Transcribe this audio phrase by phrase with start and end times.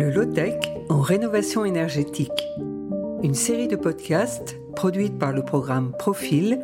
[0.00, 0.54] Le low-tech
[0.88, 2.48] en rénovation énergétique.
[3.22, 6.58] Une série de podcasts produite par le programme Profil,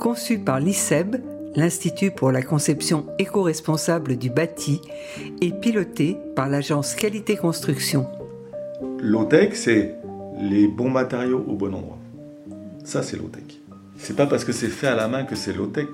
[0.00, 1.18] conçu par l'ICEB,
[1.54, 4.80] l'Institut pour la conception éco-responsable du bâti,
[5.40, 8.08] et piloté par l'agence Qualité Construction.
[9.00, 9.94] Low-tech, c'est
[10.40, 11.98] les bons matériaux au bon endroit.
[12.82, 13.60] Ça, c'est low-tech.
[13.98, 15.86] C'est pas parce que c'est fait à la main que c'est low-tech.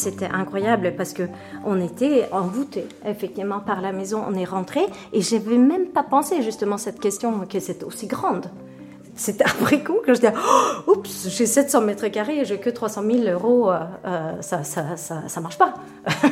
[0.00, 1.24] C'était incroyable parce que
[1.66, 4.24] on était envoûté effectivement par la maison.
[4.26, 4.80] On est rentré
[5.12, 8.46] et j'avais même pas pensé justement cette question que c'était aussi grande.
[9.14, 10.32] C'était après coup que je disais
[10.86, 14.64] oh, oups j'ai 700 mètres carrés et j'ai que 300 000 euros euh, euh, ça,
[14.64, 15.74] ça, ça, ça marche pas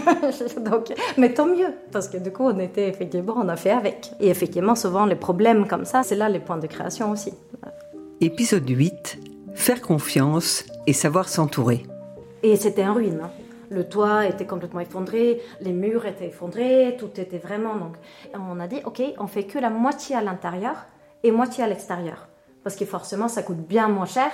[0.65, 4.13] donc mais tant mieux parce que du coup on était effectivement on a fait avec
[4.21, 7.35] et effectivement souvent les problèmes comme ça c'est là les points de création aussi
[8.21, 9.19] Épisode 8
[9.59, 11.85] Faire confiance et savoir s'entourer.
[12.45, 13.21] Et c'était en ruine.
[13.25, 13.31] Hein.
[13.71, 17.77] Le toit était complètement effondré, les murs étaient effondrés, tout était vraiment.
[17.77, 17.97] Donc,
[18.35, 20.87] on a dit, ok, on fait que la moitié à l'intérieur
[21.23, 22.29] et moitié à l'extérieur,
[22.65, 24.31] parce que forcément, ça coûte bien moins cher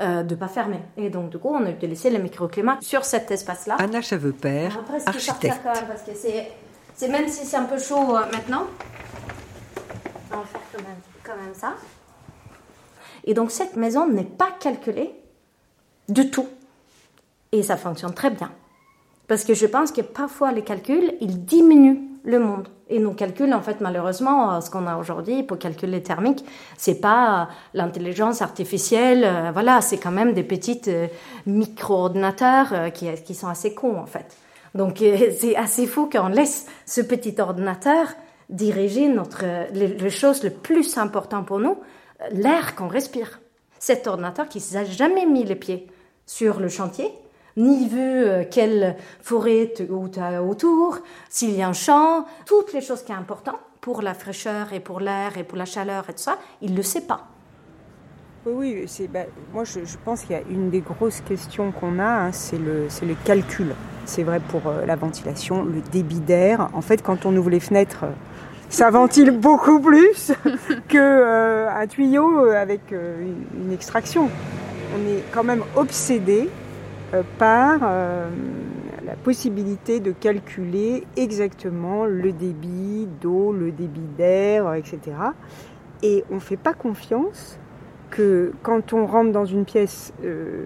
[0.00, 0.80] euh, de pas fermer.
[0.96, 3.76] Et donc, du coup, on a utilisé le microclimat sur cet espace-là.
[3.78, 5.60] Anna Chaveux-Père, architecte.
[5.62, 6.52] Quand même, parce que c'est,
[6.94, 8.66] c'est même si c'est un peu chaud euh, maintenant,
[10.32, 11.74] on va faire quand même, quand même ça.
[13.24, 15.14] Et donc, cette maison n'est pas calculée
[16.08, 16.46] du tout.
[17.52, 18.50] Et ça fonctionne très bien.
[19.28, 22.68] Parce que je pense que parfois les calculs, ils diminuent le monde.
[22.90, 26.44] Et nos calculs, en fait, malheureusement, euh, ce qu'on a aujourd'hui pour calculer thermique,
[26.78, 29.24] c'est pas euh, l'intelligence artificielle.
[29.24, 30.90] euh, voilà, c'est quand même des petites
[31.46, 34.36] micro-ordinateurs qui, qui sont assez cons, en fait.
[34.74, 35.04] Donc,
[35.38, 38.14] c'est assez fou qu'on laisse ce petit ordinateur
[38.48, 41.76] diriger notre, les, les choses plus importantes pour nous,
[42.32, 43.40] l'air qu'on respire.
[43.78, 45.86] Cet ordinateur qui n'a jamais mis les pieds
[46.24, 47.12] sur le chantier,
[47.58, 49.86] ni vu euh, quelle forêt tu
[50.18, 54.14] as autour, s'il y a un champ, toutes les choses qui sont importantes pour la
[54.14, 57.02] fraîcheur et pour l'air et pour la chaleur et tout ça, il ne le sait
[57.02, 57.26] pas.
[58.46, 59.20] Oui, oui, bah,
[59.52, 62.88] moi je, pense qu'il y a une des grosses questions qu'on a, hein, c'est, le,
[63.24, 63.74] calcul.
[64.06, 66.70] C'est vrai pour euh, la ventilation, le débit d'air.
[66.72, 68.12] En fait, quand on ouvre les fenêtres, euh,
[68.70, 70.32] ça ventile beaucoup plus
[70.88, 74.30] qu'un euh, tuyau avec une, extraction.
[74.96, 76.48] On est quand même obsédé
[77.38, 78.28] par euh,
[79.06, 84.98] la possibilité de calculer exactement le débit d'eau, le débit d'air, euh, etc.
[86.02, 87.58] Et on ne fait pas confiance
[88.10, 90.64] que quand on rentre dans une pièce, euh,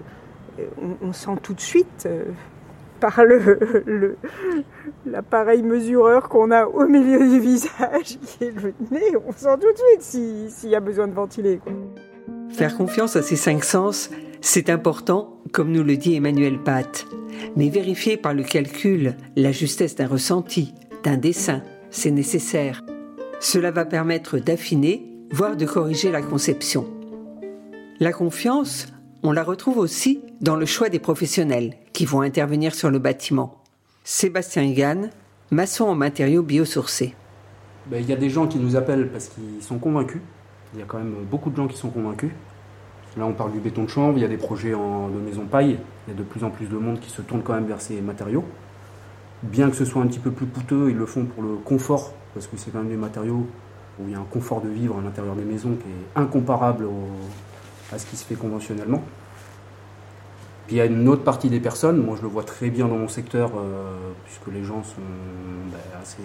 [1.01, 2.25] on, sent tout de suite euh,
[2.99, 3.21] par
[5.05, 9.71] l'appareil mesureur qu'on a au milieu du visage, qui est le nez, on sent tout
[9.71, 11.59] de suite si- s'il y a besoin de ventiler.
[12.49, 14.09] Faire confiance à ces cinq sens,
[14.45, 17.07] c'est important, comme nous le dit Emmanuel Pat.
[17.55, 20.73] Mais vérifier par le calcul la justesse d'un ressenti,
[21.05, 22.83] d'un dessin, c'est nécessaire.
[23.39, 26.85] Cela va permettre d'affiner, voire de corriger la conception.
[28.01, 28.87] La confiance,
[29.23, 33.63] on la retrouve aussi dans le choix des professionnels qui vont intervenir sur le bâtiment.
[34.03, 35.09] Sébastien Gann,
[35.51, 37.15] maçon en matériaux biosourcés.
[37.85, 40.21] Ben, Il y a des gens qui nous appellent parce qu'ils sont convaincus.
[40.73, 42.31] Il y a quand même beaucoup de gens qui sont convaincus.
[43.17, 45.77] Là, on parle du béton de chanvre, il y a des projets de maison paille.
[46.07, 47.81] Il y a de plus en plus de monde qui se tourne quand même vers
[47.81, 48.43] ces matériaux.
[49.43, 52.13] Bien que ce soit un petit peu plus coûteux, ils le font pour le confort,
[52.33, 53.45] parce que c'est quand même des matériaux
[53.99, 56.87] où il y a un confort de vivre à l'intérieur des maisons qui est incomparable
[57.91, 59.03] à ce qui se fait conventionnellement.
[60.65, 62.87] Puis il y a une autre partie des personnes, moi je le vois très bien
[62.87, 63.93] dans mon secteur, euh,
[64.25, 65.01] puisque les gens sont
[65.71, 66.23] ben, assez,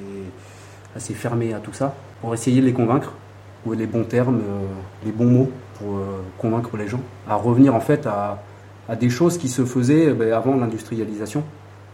[0.95, 3.13] assez fermés à tout ça, pour essayer de les convaincre,
[3.61, 4.67] trouver les bons termes, euh,
[5.05, 8.43] les bons mots pour euh, convaincre les gens, à revenir en fait à,
[8.89, 11.43] à des choses qui se faisaient ben, avant l'industrialisation.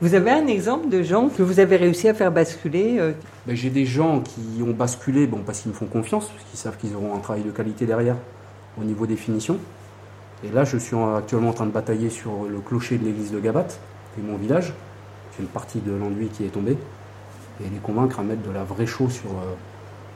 [0.00, 3.12] Vous avez un exemple de gens que vous avez réussi à faire basculer euh,
[3.46, 6.58] Ben, J'ai des gens qui ont basculé bon, parce qu'ils me font confiance, parce qu'ils
[6.58, 8.16] savent qu'ils auront un travail de qualité derrière
[8.80, 9.56] au niveau des finitions.
[10.44, 13.30] Et là, je suis en- actuellement en train de batailler sur le clocher de l'église
[13.32, 14.72] de Gabat, qui est mon village.
[15.32, 16.76] C'est une partie de l'enduit qui est tombée.
[17.60, 19.30] Et les convaincre à mettre de la vraie chaux sur,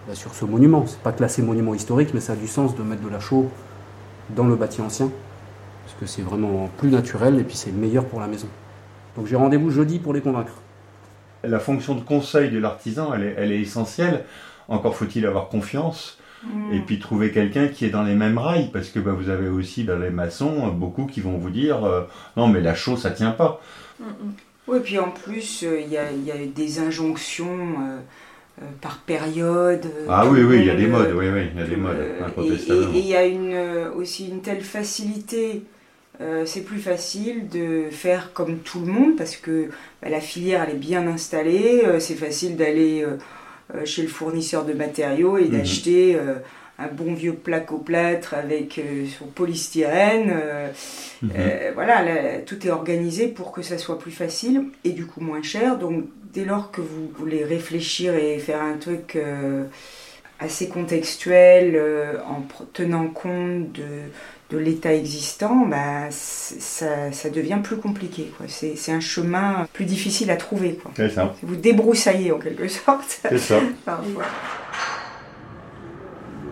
[0.09, 0.87] ben, sur ce monument.
[0.87, 3.51] C'est pas classé monument historique, mais ça a du sens de mettre de la chaux
[4.31, 5.11] dans le bâti ancien.
[5.85, 8.49] Parce que c'est vraiment plus naturel et puis c'est meilleur pour la maison.
[9.17, 10.55] Donc j'ai rendez-vous jeudi pour les convaincre.
[11.45, 14.25] La fonction de conseil de l'artisan, elle est, elle est essentielle.
[14.69, 16.19] Encore faut-il avoir confiance
[16.73, 19.49] et puis trouver quelqu'un qui est dans les mêmes rails, parce que bah, vous avez
[19.49, 22.03] aussi dans les maçons beaucoup qui vont vous dire euh,
[22.37, 23.61] non mais la chaux ça tient pas.
[24.69, 27.99] Oui, puis en plus, euh, il y, a, il y a des injonctions euh,
[28.81, 29.85] par période.
[29.87, 31.67] euh, Ah oui oui il y a des euh, modes, oui oui il y a
[31.67, 32.93] des modes euh, et- incontestablement.
[32.95, 35.63] Et et il y a une, euh, aussi une telle facilité.
[36.21, 39.69] euh, c'est plus facile de faire comme tout le monde parce que
[40.03, 41.83] bah, la filière elle est bien installée.
[41.85, 43.17] euh, c'est facile d'aller euh,
[43.75, 45.51] euh, chez le fournisseur de matériaux et Mhm.
[45.51, 46.35] d'acheter euh,
[46.79, 50.31] un bon vieux plaque-au-plâtre avec euh, son polystyrène.
[50.33, 50.69] euh,
[51.23, 51.31] Mhm.
[51.37, 55.21] euh, voilà, là, tout est organisé pour que ça soit plus facile et du coup
[55.21, 55.77] moins cher.
[55.77, 59.19] Donc dès lors que vous voulez réfléchir et faire un truc
[60.39, 61.81] assez contextuel
[62.29, 62.43] en
[62.73, 63.83] tenant compte de,
[64.51, 68.31] de l'état existant, bah, ça, ça devient plus compliqué.
[68.47, 70.75] C'est un chemin plus difficile à trouver.
[70.75, 70.93] Quoi.
[70.97, 71.35] C'est ça.
[71.43, 73.59] Vous débroussaillez en quelque sorte C'est ça.
[73.85, 74.25] parfois.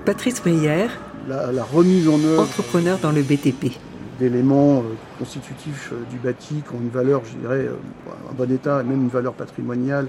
[0.06, 0.90] Patrice Brière,
[1.28, 3.72] La, la remise en œuvre entrepreneur dans le BTP.
[4.20, 4.82] d'éléments euh,
[5.18, 7.74] constitutifs euh, du bâti qui ont une valeur, je dirais, euh,
[8.30, 10.06] un bon état et même une valeur patrimoniale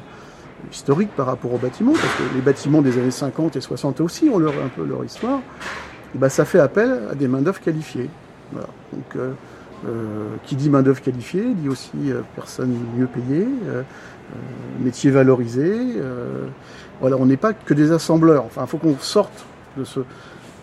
[0.72, 4.30] historique par rapport aux bâtiments, parce que les bâtiments des années 50 et 60 aussi
[4.30, 5.40] ont leur, un peu leur histoire,
[6.14, 8.10] et ben ça fait appel à des main-d'œuvre qualifiées.
[8.52, 8.68] Voilà.
[8.94, 9.32] Donc, euh,
[9.88, 13.48] euh, qui dit main-d'œuvre qualifiée dit aussi euh, personnes mieux payées,
[14.80, 15.96] métiers valorisés.
[15.98, 16.46] euh,
[17.02, 18.46] voilà, on n'est pas que des assembleurs.
[18.46, 19.46] Enfin, il faut qu'on sorte
[19.78, 20.06] de, ce, de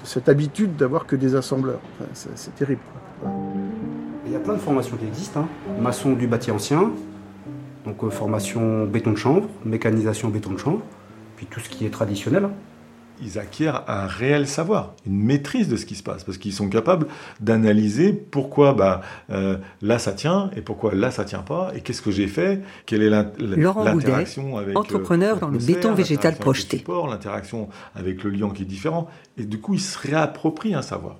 [0.04, 1.80] cette habitude d'avoir que des assembleurs.
[2.12, 2.80] C'est, terrible.
[4.26, 5.40] Il y a plein de formations qui existent.
[5.40, 5.48] hein.
[5.80, 6.90] Maçon du bâti ancien,
[7.84, 10.80] donc euh, formation béton de chanvre, mécanisation béton de chanvre,
[11.36, 12.44] puis tout ce qui est traditionnel.
[12.44, 12.50] hein.
[13.22, 16.68] Ils acquièrent un réel savoir, une maîtrise de ce qui se passe, parce qu'ils sont
[16.68, 17.06] capables
[17.40, 22.02] d'analyser pourquoi bah, euh, là ça tient et pourquoi là ça tient pas, et qu'est-ce
[22.02, 26.84] que j'ai fait, quelle est l'interaction avec euh, entrepreneur dans le béton végétal projeté.
[27.08, 31.16] l'interaction avec le liant qui est différent, et du coup ils se réapproprient un savoir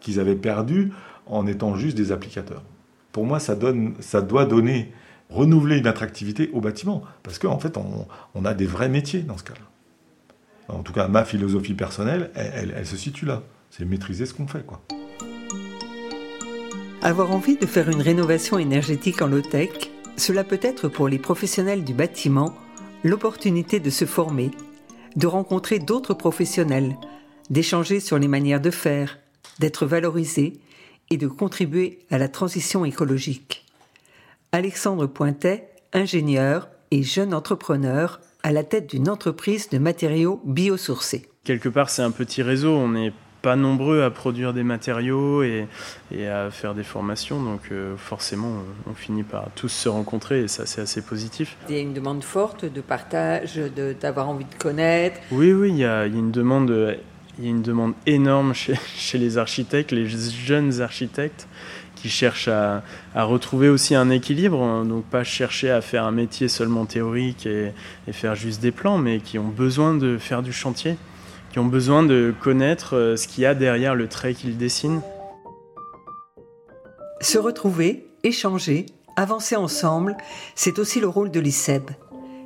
[0.00, 0.92] qu'ils avaient perdu
[1.26, 2.62] en étant juste des applicateurs.
[3.12, 4.92] Pour moi, ça, donne, ça doit donner,
[5.30, 9.38] renouveler une attractivité au bâtiment, parce qu'en fait, on, on a des vrais métiers dans
[9.38, 9.64] ce cas-là.
[10.68, 13.42] En tout cas, ma philosophie personnelle, elle, se situe là.
[13.70, 14.64] C'est maîtriser ce qu'on fait.
[17.02, 19.70] Avoir envie de faire une rénovation énergétique en low-tech,
[20.16, 22.54] cela peut être pour les professionnels du bâtiment
[23.02, 24.50] l'opportunité de se former,
[25.16, 26.96] de rencontrer d'autres professionnels,
[27.50, 29.18] d'échanger sur les manières de faire,
[29.58, 30.54] d'être valorisé
[31.10, 33.66] et de contribuer à la transition écologique.
[34.52, 41.26] Alexandre Pointet, ingénieur et jeune entrepreneur à la tête d'une entreprise de matériaux biosourcés.
[41.44, 42.72] quelque part, c'est un petit réseau.
[42.72, 45.66] On n'est pas nombreux à produire des matériaux et,
[46.12, 47.42] et à faire des formations.
[47.42, 48.48] Donc, euh, forcément,
[48.86, 51.56] on, on finit par tous se rencontrer et ça, c'est assez positif.
[51.70, 53.56] Il y a une demande forte de partage,
[54.00, 55.20] d'avoir envie de connaître.
[55.32, 56.96] Oui, oui, il y a, il y a une demande.
[57.38, 61.48] Il y a une demande énorme chez, chez les architectes, les jeunes architectes
[62.04, 62.82] qui cherchent à,
[63.14, 67.46] à retrouver aussi un équilibre, hein, donc pas chercher à faire un métier seulement théorique
[67.46, 67.72] et,
[68.06, 70.98] et faire juste des plans, mais qui ont besoin de faire du chantier,
[71.50, 75.00] qui ont besoin de connaître euh, ce qu'il y a derrière le trait qu'ils dessinent.
[77.22, 78.84] Se retrouver, échanger,
[79.16, 80.14] avancer ensemble,
[80.54, 81.90] c'est aussi le rôle de l'ICEB.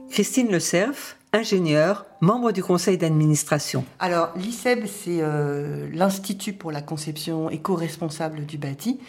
[0.09, 3.85] Christine Le Cerf, ingénieure, membre du conseil d'administration.
[3.99, 9.01] Alors, l'ICEB, c'est euh, l'Institut pour la conception éco-responsable du bâti.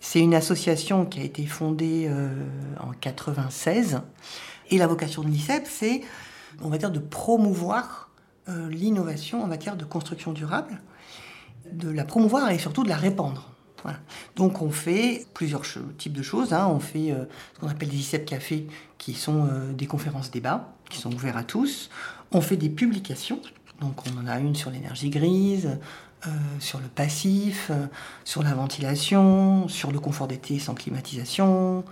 [0.00, 2.28] C'est une association qui a été fondée euh,
[2.80, 4.00] en 96.
[4.70, 6.02] Et la vocation de l'ICEB, c'est,
[6.62, 8.10] on va de promouvoir
[8.48, 10.80] euh, l'innovation en matière de construction durable,
[11.72, 13.52] de la promouvoir et surtout de la répandre.
[14.36, 15.62] Donc on fait plusieurs
[15.96, 16.52] types de choses.
[16.52, 16.66] hein.
[16.68, 17.24] On fait euh,
[17.54, 18.66] ce qu'on appelle des ICEB cafés,
[18.98, 21.88] qui sont des conférences débats, qui sont ouverts à tous.
[22.32, 23.40] On fait des publications.
[23.80, 25.78] Donc on en a une sur l'énergie grise,
[26.26, 27.86] euh, sur le passif, euh,
[28.24, 31.84] sur la ventilation, sur le confort d'été sans climatisation.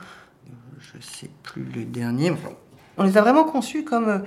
[0.81, 2.33] Je sais plus le dernier.
[2.97, 4.19] On les a vraiment conçus comme euh,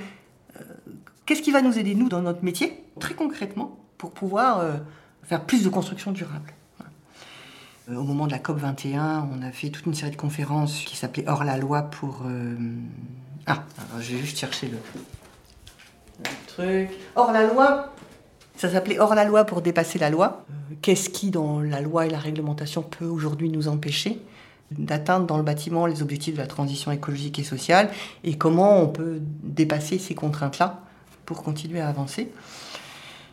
[1.26, 4.64] qu'est-ce qui va nous aider nous dans notre métier, très concrètement, pour pouvoir
[5.24, 6.54] faire plus de construction durable.
[7.90, 10.96] Au moment de la COP 21, on a fait toute une série de conférences qui
[10.96, 12.24] s'appelait Hors la loi pour.
[13.48, 14.78] Ah, alors, je vais juste chercher le
[16.48, 16.90] truc.
[17.16, 17.92] Hors la loi
[18.60, 20.44] Ça s'appelait Hors la loi pour dépasser la loi.
[20.50, 24.20] Euh, Qu'est-ce qui, dans la loi et la réglementation, peut aujourd'hui nous empêcher
[24.72, 27.90] d'atteindre dans le bâtiment les objectifs de la transition écologique et sociale
[28.26, 30.82] et comment on peut dépasser ces contraintes-là
[31.26, 32.34] pour continuer à avancer?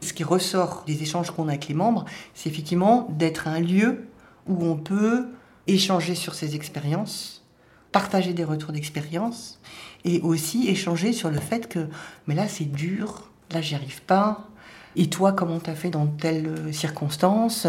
[0.00, 4.06] Ce qui ressort des échanges qu'on a avec les membres, c'est effectivement d'être un lieu
[4.46, 5.26] où on peut
[5.66, 7.44] échanger sur ses expériences,
[7.90, 9.60] partager des retours d'expérience
[10.04, 11.88] et aussi échanger sur le fait que
[12.28, 14.48] mais là c'est dur, là j'y arrive pas.
[14.98, 17.66] Et toi, comment t'as fait dans telle circonstance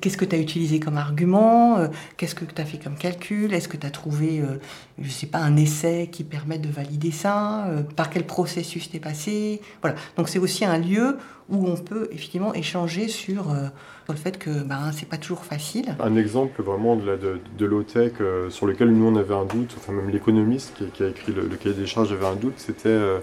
[0.00, 1.78] Qu'est-ce que t'as utilisé comme argument?
[1.78, 3.52] Euh, Qu'est-ce que t'as fait comme calcul?
[3.52, 4.60] Est-ce que t'as trouvé, euh,
[5.00, 7.66] je sais pas, un essai qui permet de valider ça?
[7.66, 9.60] Euh, Par quel processus t'es passé?
[9.82, 9.96] Voilà.
[10.16, 11.16] Donc c'est aussi un lieu
[11.48, 13.66] où on peut effectivement échanger sur, euh,
[14.04, 15.96] sur le fait que ben, c'est pas toujours facile.
[15.98, 19.46] Un exemple vraiment de, la, de, de low-tech euh, sur lequel nous on avait un
[19.46, 22.36] doute, enfin même l'économiste qui, qui a écrit le, le cahier des charges avait un
[22.36, 23.18] doute, c'était euh,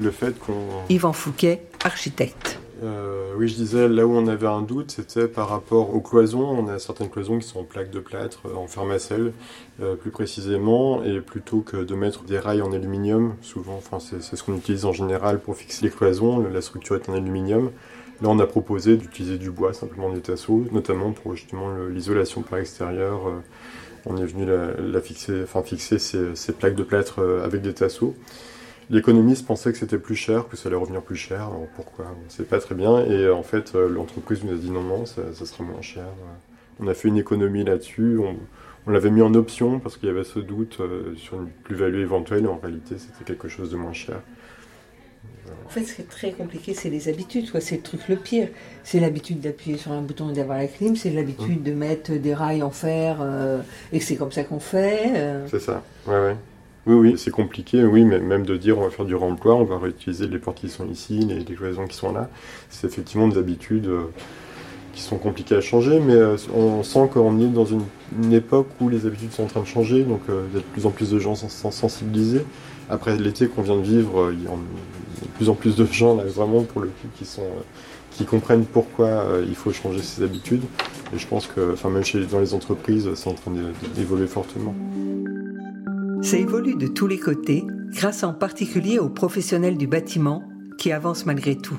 [0.00, 0.54] le fait qu'on...
[0.88, 2.58] Yvan Fouquet, architecte.
[2.82, 6.46] Euh, oui, je disais, là où on avait un doute, c'était par rapport aux cloisons.
[6.48, 9.32] On a certaines cloisons qui sont en plaques de plâtre, euh, en fermacelle,
[9.82, 14.36] euh, plus précisément, et plutôt que de mettre des rails en aluminium, souvent, enfin, c'est
[14.36, 17.70] ce qu'on utilise en général pour fixer les cloisons, la structure est en aluminium.
[18.22, 22.58] Là, on a proposé d'utiliser du bois, simplement des tasseaux, notamment pour justement l'isolation par
[22.58, 23.20] extérieur.
[24.06, 28.16] On est venu la, fixer, enfin, fixer ces, ces, plaques de plâtre avec des tasseaux.
[28.90, 31.42] L'économiste pensait que c'était plus cher, que ça allait revenir plus cher.
[31.42, 32.06] Alors pourquoi?
[32.18, 33.04] On ne sait pas très bien.
[33.04, 36.04] Et euh, en fait, euh, l'entreprise nous a dit non, non, ça, sera moins cher.
[36.80, 38.18] On a fait une économie là-dessus.
[38.18, 38.36] On,
[38.90, 42.44] l'avait mis en option parce qu'il y avait ce doute euh, sur une plus-value éventuelle.
[42.44, 44.22] Et en réalité, c'était quelque chose de moins cher.
[45.66, 47.50] En fait, ce qui est très compliqué, c'est les habitudes.
[47.60, 48.48] C'est le truc le pire.
[48.84, 50.96] C'est l'habitude d'appuyer sur un bouton et d'avoir la clim.
[50.96, 53.18] C'est l'habitude de mettre des rails en fer
[53.92, 55.44] et que c'est comme ça qu'on fait.
[55.50, 55.82] C'est ça.
[56.06, 56.36] Ouais, ouais.
[56.86, 59.64] Oui, oui, c'est compliqué, oui, mais même de dire on va faire du remploi, on
[59.64, 62.30] va réutiliser les portes qui sont ici, les, cloisons qui sont là.
[62.70, 64.04] C'est effectivement des habitudes euh,
[64.94, 67.82] qui sont compliquées à changer, mais euh, on sent qu'on est dans une,
[68.32, 70.66] époque où les habitudes sont en train de changer, donc euh, il y a de
[70.66, 72.44] plus en plus de gens sensibilisés.
[72.88, 76.16] Après l'été qu'on vient de vivre, il y a de plus en plus de gens
[76.16, 77.42] là vraiment pour le coup qui sont
[78.12, 80.62] qui comprennent pourquoi il faut changer ses habitudes.
[81.14, 83.52] Et je pense que, enfin même chez, dans les entreprises, c'est en train
[83.94, 84.74] d'évoluer fortement.
[86.20, 90.42] Ça évolue de tous les côtés, grâce en particulier aux professionnels du bâtiment
[90.76, 91.78] qui avancent malgré tout.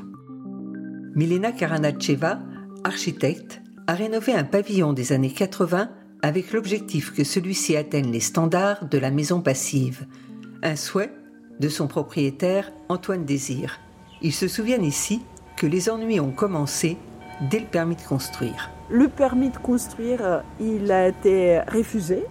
[1.13, 2.39] Milena Karanacheva,
[2.85, 5.89] architecte, a rénové un pavillon des années 80
[6.21, 10.07] avec l'objectif que celui-ci atteigne les standards de la maison passive.
[10.63, 11.13] Un souhait
[11.59, 13.79] de son propriétaire Antoine Désir.
[14.21, 15.21] Ils se souviennent ici
[15.57, 16.97] que les ennuis ont commencé
[17.51, 18.69] dès le permis de construire.
[18.89, 22.23] Le permis de construire, il a été refusé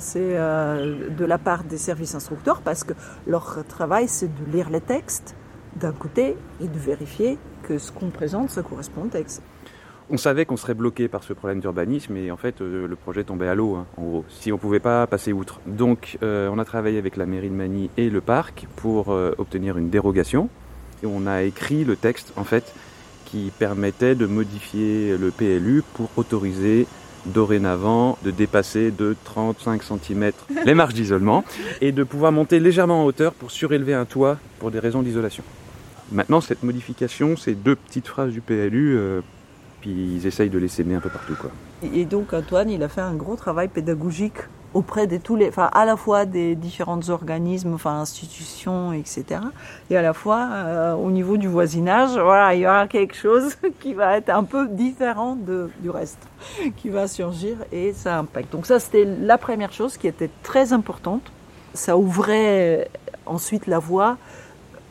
[0.00, 2.92] c'est euh, de la part des services instructeurs parce que
[3.26, 5.34] leur travail, c'est de lire les textes
[5.76, 9.42] d'un côté et de vérifier que ce qu'on présente, ça correspond au texte.
[10.12, 13.22] On savait qu'on serait bloqué par ce problème d'urbanisme et en fait euh, le projet
[13.22, 15.60] tombait à l'eau, hein, en gros, si on ne pouvait pas passer outre.
[15.66, 19.78] Donc euh, on a travaillé avec la mairie de Manille et le parc pour obtenir
[19.78, 20.48] une dérogation.
[21.02, 22.74] Et on a écrit le texte en fait
[23.24, 26.86] qui permettait de modifier le PLU pour autoriser
[27.26, 30.32] dorénavant de dépasser de 35 cm
[30.64, 31.44] les marges d'isolement
[31.80, 35.44] et de pouvoir monter légèrement en hauteur pour surélever un toit pour des raisons d'isolation.
[36.12, 39.20] Maintenant, cette modification, ces deux petites phrases du PLU, euh,
[39.80, 41.36] puis ils essayent de les s'aimer un peu partout.
[41.40, 41.50] Quoi.
[41.94, 44.38] Et donc Antoine, il a fait un gros travail pédagogique
[44.72, 49.40] auprès de tous les, enfin à la fois des différents organismes, enfin institutions, etc.
[49.90, 53.56] Et à la fois euh, au niveau du voisinage, voilà, il y aura quelque chose
[53.80, 56.20] qui va être un peu différent de, du reste,
[56.76, 58.52] qui va surgir et ça impacte.
[58.52, 61.32] Donc ça, c'était la première chose qui était très importante.
[61.74, 62.88] Ça ouvrait
[63.26, 64.18] ensuite la voie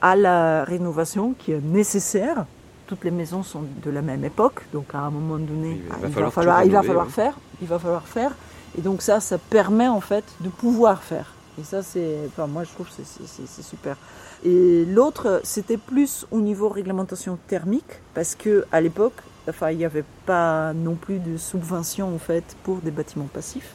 [0.01, 2.45] à la rénovation qui est nécessaire.
[2.87, 6.31] Toutes les maisons sont de la même époque, donc à un moment donné, il, va,
[6.31, 8.31] falloir, il va falloir faire, il va falloir faire.
[8.77, 11.33] Et donc ça, ça permet en fait de pouvoir faire.
[11.59, 13.97] Et ça, c'est, enfin, moi je trouve que c'est super.
[14.45, 19.15] Et l'autre, c'était plus au niveau réglementation thermique, parce que à l'époque,
[19.49, 23.73] enfin, il n'y avait pas non plus de subvention en fait pour des bâtiments passifs,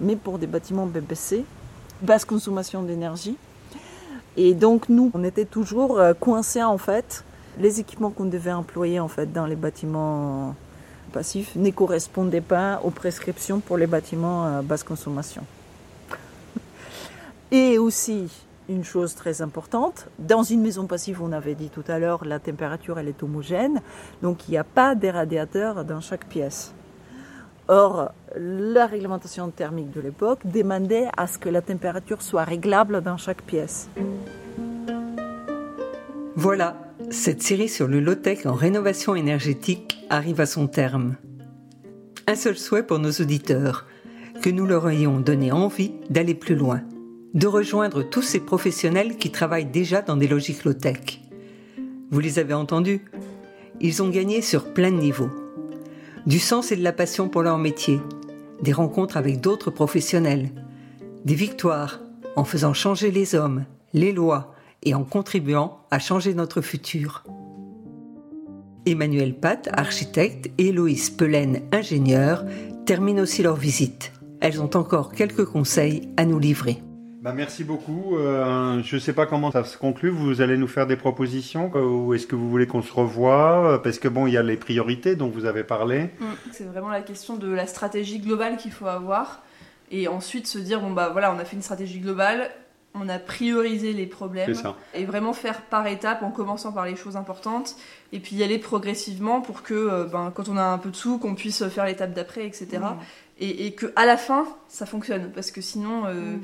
[0.00, 1.44] mais pour des bâtiments BPC,
[2.02, 3.36] basse consommation d'énergie.
[4.36, 7.24] Et donc nous, on était toujours euh, coincés en fait.
[7.58, 10.54] Les équipements qu'on devait employer en fait dans les bâtiments
[11.12, 15.44] passif ne correspondait pas aux prescriptions pour les bâtiments à basse consommation.
[17.52, 18.28] Et aussi,
[18.68, 22.38] une chose très importante, dans une maison passive, on avait dit tout à l'heure, la
[22.38, 23.80] température elle est homogène,
[24.22, 26.72] donc il n'y a pas des radiateurs dans chaque pièce.
[27.68, 33.16] Or, la réglementation thermique de l'époque demandait à ce que la température soit réglable dans
[33.16, 33.88] chaque pièce.
[36.34, 36.76] Voilà,
[37.10, 41.16] cette série sur le low-tech en rénovation énergétique arrive à son terme.
[42.26, 43.86] Un seul souhait pour nos auditeurs,
[44.42, 46.82] que nous leur ayons donné envie d'aller plus loin,
[47.34, 51.20] de rejoindre tous ces professionnels qui travaillent déjà dans des logiques low-tech.
[52.10, 53.04] Vous les avez entendus
[53.80, 55.30] Ils ont gagné sur plein de niveaux.
[56.26, 58.00] Du sens et de la passion pour leur métier,
[58.62, 60.50] des rencontres avec d'autres professionnels,
[61.24, 62.00] des victoires
[62.36, 64.51] en faisant changer les hommes, les lois,
[64.82, 67.24] et en contribuant à changer notre futur.
[68.84, 72.44] Emmanuel Pat, architecte, et Héloïse Pelaine, ingénieure,
[72.84, 74.12] terminent aussi leur visite.
[74.40, 76.82] Elles ont encore quelques conseils à nous livrer.
[77.22, 78.16] Bah merci beaucoup.
[78.16, 80.10] Euh, je ne sais pas comment ça se conclut.
[80.10, 83.80] Vous allez nous faire des propositions ou est-ce que vous voulez qu'on se revoie?
[83.84, 86.10] Parce que bon, il y a les priorités dont vous avez parlé.
[86.18, 86.24] Mm.
[86.50, 89.44] C'est vraiment la question de la stratégie globale qu'il faut avoir
[89.92, 92.50] et ensuite se dire bon bah voilà, on a fait une stratégie globale
[92.94, 94.54] on a priorisé les problèmes
[94.94, 97.76] et vraiment faire par étapes en commençant par les choses importantes
[98.12, 100.96] et puis y aller progressivement pour que euh, ben, quand on a un peu de
[100.96, 102.98] sous qu'on puisse faire l'étape d'après etc Mm.
[103.40, 105.30] et, et que à la fin ça fonctionne.
[105.34, 106.36] Parce que sinon euh,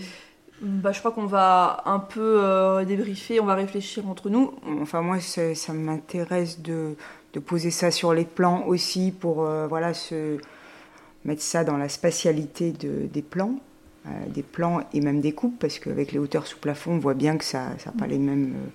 [0.60, 4.54] bah, je crois qu'on va un peu euh, débriefer on va réfléchir entre nous.
[4.80, 6.96] Enfin, moi, ça, ça m'intéresse de,
[7.32, 10.38] de poser ça sur les plans aussi pour euh, voilà, se
[11.24, 13.60] mettre ça dans la spatialité de, des plans,
[14.28, 17.36] des plans et même des coupes, parce qu'avec les hauteurs sous plafond, on voit bien
[17.36, 18.54] que ça n'a pas les mêmes.
[18.54, 18.68] euh,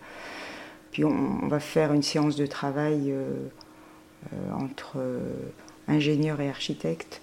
[0.92, 3.32] Puis on, on va faire une séance de travail euh,
[4.32, 5.20] euh, entre euh,
[5.88, 7.20] ingénieurs et architectes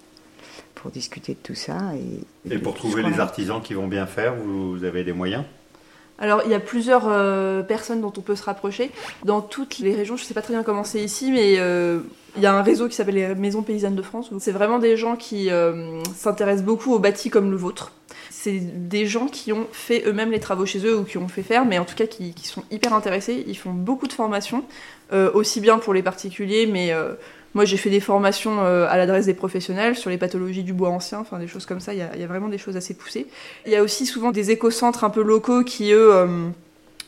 [0.75, 1.79] pour discuter de tout ça.
[1.95, 5.45] Et, Et pour trouver les artisans qui vont bien faire, vous avez des moyens?
[6.21, 8.91] Alors, il y a plusieurs euh, personnes dont on peut se rapprocher.
[9.25, 12.01] Dans toutes les régions, je ne sais pas très bien comment c'est ici, mais euh,
[12.37, 14.31] il y a un réseau qui s'appelle les Maisons Paysannes de France.
[14.39, 17.93] C'est vraiment des gens qui euh, s'intéressent beaucoup aux bâtis comme le vôtre.
[18.29, 21.43] C'est des gens qui ont fait eux-mêmes les travaux chez eux ou qui ont fait
[21.43, 23.45] faire, mais en tout cas qui, sont hyper intéressés.
[23.47, 24.65] Ils font beaucoup de formations,
[25.35, 26.95] aussi bien pour les particuliers, mais
[27.55, 30.91] moi j'ai fait des formations euh, à l'adresse des professionnels sur les pathologies du bois
[30.91, 31.93] ancien, enfin des choses comme ça.
[31.95, 33.27] Il y a, vraiment des choses assez poussées.
[33.67, 36.49] Il y a aussi souvent des écocentres un peu locaux qui eux euh,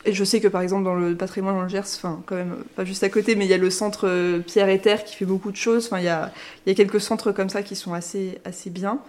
[0.04, 2.56] et je sais que par exemple dans le patrimoine dans le Gers, enfin quand même
[2.74, 5.14] pas juste à côté, mais il y a le centre euh, Pierre et Terre qui
[5.14, 5.86] fait beaucoup de choses.
[5.86, 6.32] Enfin il y a,
[6.66, 9.00] y a quelques centres comme ça qui sont assez assez bien.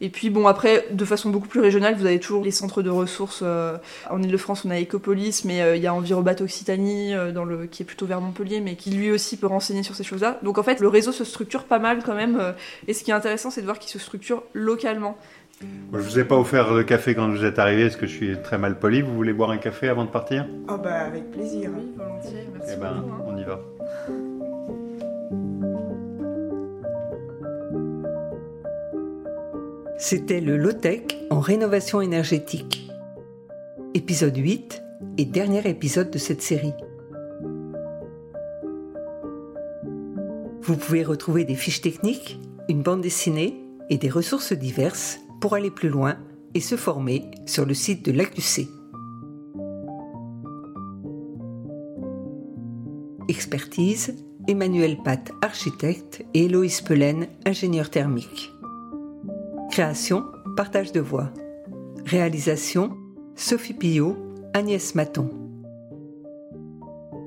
[0.00, 2.90] Et puis bon après de façon beaucoup plus régionale, vous avez toujours les centres de
[2.90, 3.40] ressources.
[3.42, 3.78] euh,
[4.10, 7.82] en Ile-de-France, on a Ecopolis, mais euh, il y a Envirobat Occitanie dans le qui
[7.82, 10.38] est plutôt vers Montpellier, mais qui lui aussi peut renseigner sur ces choses-là.
[10.42, 12.54] Donc en fait le réseau se structure pas mal quand même.
[12.88, 15.16] et ce qui est intéressant, c'est de voir qu'il se structure localement.
[15.92, 18.36] Je vous ai pas offert le café quand vous êtes arrivé, parce que je suis
[18.42, 19.02] très mal poli.
[19.02, 20.46] Vous voulez boire un café avant de partir?
[20.68, 21.70] Oh bah avec plaisir.
[21.76, 22.48] Oui, volontiers.
[22.54, 23.24] Merci Eh ben, beaucoup, hein.
[23.28, 23.60] on y va.
[29.98, 32.90] C'était le low-tech en rénovation énergétique.
[33.94, 34.82] Épisode 8
[35.18, 36.74] et dernier épisode de cette série.
[40.62, 45.72] Vous pouvez retrouver des fiches techniques, une bande dessinée et des ressources diverses pour aller
[45.72, 46.16] plus loin
[46.54, 48.68] et se former sur le site de l'AQC.
[53.28, 54.14] Expertise,
[54.46, 58.52] Emmanuel Pat, architecte, et Héloïse Pelen, ingénieur thermique.
[59.72, 60.24] Création,
[60.56, 61.30] partage de voix.
[62.06, 62.96] Réalisation,
[63.34, 64.16] Sophie Pillot,
[64.54, 65.28] Agnès Maton.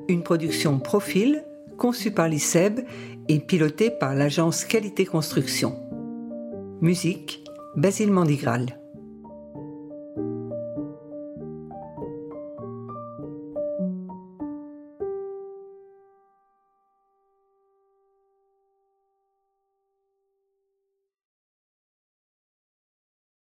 [0.08, 1.43] Une production Profil,
[1.78, 2.80] conçue par l'ICEB
[3.28, 5.75] et pilotée par l'agence Qualité Construction.
[6.80, 7.45] Musique,
[7.76, 8.85] Basile Mandigral.